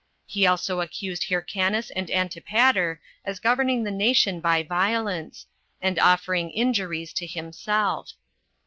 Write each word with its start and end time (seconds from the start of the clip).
He 0.25 0.47
also 0.47 0.81
accused 0.81 1.29
Hyrcanus 1.29 1.91
and 1.91 2.09
Antipater 2.09 2.99
as 3.23 3.39
governing 3.39 3.83
the 3.83 3.91
nation 3.91 4.39
by 4.39 4.63
violence, 4.63 5.45
and 5.79 5.99
offering 5.99 6.49
injuries 6.49 7.13
to 7.13 7.27
himself. 7.27 8.13